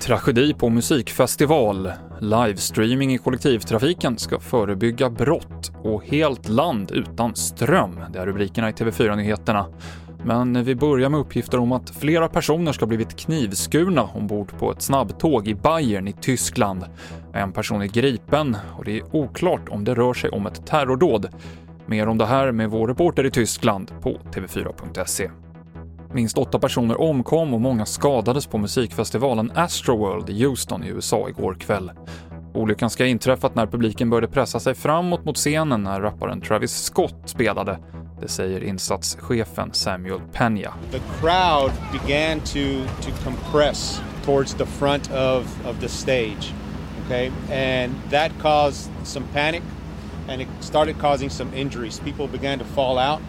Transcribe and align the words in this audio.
Tragedi 0.00 0.54
på 0.54 0.68
musikfestival. 0.68 1.92
Livestreaming 2.20 3.14
i 3.14 3.18
kollektivtrafiken 3.18 4.18
ska 4.18 4.40
förebygga 4.40 5.10
brott 5.10 5.72
och 5.82 6.04
helt 6.04 6.48
land 6.48 6.90
utan 6.90 7.34
ström. 7.34 8.00
Det 8.12 8.18
är 8.18 8.26
rubrikerna 8.26 8.68
i 8.68 8.72
TV4-nyheterna. 8.72 9.66
Men 10.24 10.64
vi 10.64 10.74
börjar 10.74 11.08
med 11.08 11.20
uppgifter 11.20 11.58
om 11.58 11.72
att 11.72 11.90
flera 11.90 12.28
personer 12.28 12.72
ska 12.72 12.82
ha 12.82 12.88
blivit 12.88 13.16
knivskurna 13.16 14.02
ombord 14.02 14.58
på 14.58 14.72
ett 14.72 14.82
snabbtåg 14.82 15.48
i 15.48 15.54
Bayern 15.54 16.08
i 16.08 16.12
Tyskland. 16.12 16.84
En 17.32 17.52
person 17.52 17.82
är 17.82 17.86
gripen 17.86 18.56
och 18.78 18.84
det 18.84 18.98
är 18.98 19.16
oklart 19.16 19.68
om 19.68 19.84
det 19.84 19.94
rör 19.94 20.14
sig 20.14 20.30
om 20.30 20.46
ett 20.46 20.66
terrordåd. 20.66 21.28
Mer 21.86 22.06
om 22.06 22.18
det 22.18 22.26
här 22.26 22.52
med 22.52 22.70
vår 22.70 22.88
reporter 22.88 23.26
i 23.26 23.30
Tyskland 23.30 23.92
på 24.00 24.10
TV4.se. 24.10 25.30
Minst 26.12 26.38
åtta 26.38 26.58
personer 26.58 27.00
omkom 27.00 27.54
och 27.54 27.60
många 27.60 27.86
skadades 27.86 28.46
på 28.46 28.58
musikfestivalen 28.58 29.52
Astroworld 29.54 30.30
i 30.30 30.44
Houston 30.44 30.84
i 30.84 30.88
USA 30.88 31.28
igår 31.28 31.54
kväll. 31.54 31.90
Olyckan 32.54 32.90
ska 32.90 33.04
ha 33.04 33.08
inträffat 33.08 33.54
när 33.54 33.66
publiken 33.66 34.10
började 34.10 34.28
pressa 34.28 34.60
sig 34.60 34.74
framåt 34.74 35.24
mot 35.24 35.36
scenen 35.36 35.82
när 35.82 36.00
rapparen 36.00 36.40
Travis 36.40 36.82
Scott 36.82 37.16
spelade. 37.24 37.78
Det 38.20 38.28
säger 38.28 38.64
insatschefen 38.64 39.72
Samuel 39.72 40.20
Pena. 40.32 40.74
The 40.90 41.00
crowd 41.20 41.72
began 41.92 42.40
to, 42.40 42.88
to 43.02 43.10
compress 43.24 44.02
towards 44.24 44.54
the 44.54 44.66
front 44.66 45.10
of, 45.10 45.66
of 45.66 45.80
the 45.80 45.88
stage. 45.88 46.52
Okay? 47.04 47.30
And 47.50 47.94
that 48.10 48.32
caused 48.42 48.90
some 49.04 49.26
panic 49.32 49.62
and 50.28 50.40
it 50.40 50.48
started 50.60 50.98
causing 50.98 51.30
some 51.30 51.50
injuries. 51.56 52.00
People 52.00 52.26
began 52.38 52.58
to 52.58 52.64
fall 52.64 52.98
out, 52.98 53.20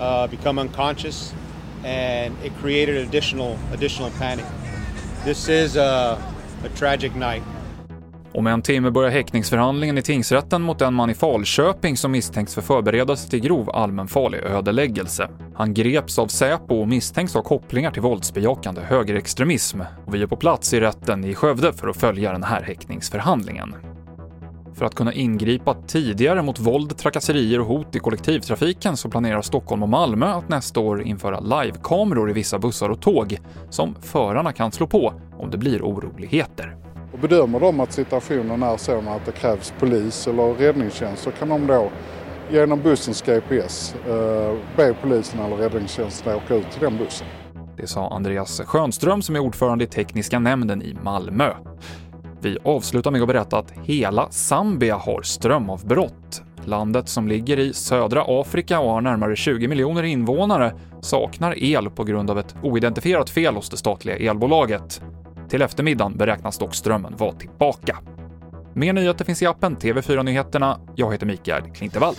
uh, 0.00 0.26
become 0.30 0.60
unconscious, 0.60 1.34
and 1.84 2.34
it 2.44 2.52
created 2.60 2.96
additional 3.08 3.56
additional 3.72 4.10
panic. 4.18 4.46
This 5.24 5.48
is 5.48 5.76
a, 5.76 6.18
a 6.64 6.68
tragic 6.76 7.14
night. 7.14 7.42
Om 8.32 8.46
en 8.46 8.62
timme 8.62 8.90
börjar 8.90 9.10
häktningsförhandlingen 9.10 9.98
i 9.98 10.02
tingsrätten 10.02 10.62
mot 10.62 10.82
en 10.82 10.94
man 10.94 11.10
i 11.10 11.14
Falköping 11.14 11.96
som 11.96 12.12
misstänks 12.12 12.54
för 12.54 12.62
förberedelse 12.62 13.30
till 13.30 13.40
grov 13.40 13.70
allmänfarlig 13.70 14.38
ödeläggelse. 14.38 15.28
Han 15.54 15.74
greps 15.74 16.18
av 16.18 16.26
Säpo 16.26 16.80
och 16.80 16.88
misstänks 16.88 17.34
ha 17.34 17.42
kopplingar 17.42 17.90
till 17.90 18.02
våldsbejakande 18.02 18.80
högerextremism. 18.80 19.80
Och 20.06 20.14
vi 20.14 20.22
är 20.22 20.26
på 20.26 20.36
plats 20.36 20.74
i 20.74 20.80
rätten 20.80 21.24
i 21.24 21.34
Skövde 21.34 21.72
för 21.72 21.88
att 21.88 21.96
följa 21.96 22.32
den 22.32 22.42
här 22.42 22.62
häktningsförhandlingen. 22.62 23.89
För 24.74 24.84
att 24.84 24.94
kunna 24.94 25.12
ingripa 25.12 25.74
tidigare 25.86 26.42
mot 26.42 26.58
våld, 26.58 26.96
trakasserier 26.96 27.60
och 27.60 27.66
hot 27.66 27.96
i 27.96 27.98
kollektivtrafiken 27.98 28.96
så 28.96 29.08
planerar 29.08 29.42
Stockholm 29.42 29.82
och 29.82 29.88
Malmö 29.88 30.26
att 30.26 30.48
nästa 30.48 30.80
år 30.80 31.02
införa 31.02 31.40
livekameror 31.40 32.30
i 32.30 32.32
vissa 32.32 32.58
bussar 32.58 32.88
och 32.88 33.00
tåg 33.00 33.38
som 33.70 33.94
förarna 34.02 34.52
kan 34.52 34.72
slå 34.72 34.86
på 34.86 35.14
om 35.38 35.50
det 35.50 35.58
blir 35.58 35.82
oroligheter. 35.82 36.76
Och 37.12 37.18
bedömer 37.18 37.60
de 37.60 37.80
att 37.80 37.92
situationen 37.92 38.62
är 38.62 38.76
sådan 38.76 39.08
att 39.08 39.26
det 39.26 39.32
krävs 39.32 39.74
polis 39.78 40.26
eller 40.26 40.54
räddningstjänst 40.54 41.22
så 41.22 41.30
kan 41.30 41.48
de 41.48 41.66
då 41.66 41.90
genom 42.50 42.82
bussens 42.82 43.22
GPS 43.22 43.94
eh, 44.06 44.56
be 44.76 44.94
polisen 45.02 45.40
eller 45.40 45.56
räddningstjänsten 45.56 46.34
åka 46.34 46.54
ut 46.54 46.70
till 46.70 46.80
den 46.80 46.98
bussen. 46.98 47.26
Det 47.76 47.86
sa 47.86 48.08
Andreas 48.08 48.60
Schönström 48.64 49.22
som 49.22 49.36
är 49.36 49.40
ordförande 49.40 49.84
i 49.84 49.86
tekniska 49.86 50.38
nämnden 50.38 50.82
i 50.82 50.96
Malmö. 51.02 51.50
Vi 52.42 52.58
avslutar 52.64 53.10
med 53.10 53.22
att 53.22 53.28
berätta 53.28 53.58
att 53.58 53.72
hela 53.84 54.30
Zambia 54.30 54.96
har 54.96 55.22
strömavbrott. 55.22 56.42
Landet 56.64 57.08
som 57.08 57.28
ligger 57.28 57.58
i 57.58 57.72
södra 57.72 58.24
Afrika 58.28 58.80
och 58.80 58.90
har 58.90 59.00
närmare 59.00 59.36
20 59.36 59.68
miljoner 59.68 60.02
invånare 60.02 60.74
saknar 61.00 61.64
el 61.64 61.90
på 61.90 62.04
grund 62.04 62.30
av 62.30 62.38
ett 62.38 62.54
oidentifierat 62.62 63.30
fel 63.30 63.54
hos 63.54 63.70
det 63.70 63.76
statliga 63.76 64.16
elbolaget. 64.16 65.02
Till 65.48 65.62
eftermiddagen 65.62 66.16
beräknas 66.16 66.58
dock 66.58 66.74
strömmen 66.74 67.16
vara 67.16 67.32
tillbaka. 67.32 67.98
Mer 68.74 68.92
nyheter 68.92 69.24
finns 69.24 69.42
i 69.42 69.46
appen 69.46 69.76
TV4 69.76 70.22
Nyheterna. 70.22 70.80
Jag 70.96 71.12
heter 71.12 71.26
Mikael 71.26 71.62
Klintevall. 71.62 72.14